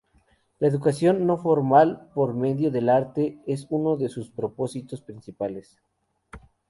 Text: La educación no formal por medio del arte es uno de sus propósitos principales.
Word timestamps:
La 0.57 0.67
educación 0.67 1.27
no 1.27 1.37
formal 1.37 2.09
por 2.15 2.33
medio 2.33 2.71
del 2.71 2.89
arte 2.89 3.37
es 3.45 3.67
uno 3.69 3.97
de 3.97 4.09
sus 4.09 4.31
propósitos 4.31 4.99
principales. 5.03 5.79